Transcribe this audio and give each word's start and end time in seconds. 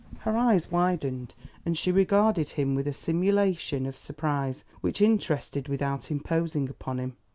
Her 0.21 0.35
eyes 0.35 0.71
widened, 0.71 1.35
and 1.63 1.77
she 1.77 1.91
regarded 1.91 2.49
him 2.49 2.73
with 2.73 2.87
a 2.87 2.91
simulation 2.91 3.85
of 3.85 3.99
surprise 3.99 4.63
which 4.79 4.99
interested 4.99 5.67
without 5.67 6.09
imposing 6.09 6.69
upon 6.69 6.97
him. 6.97 7.17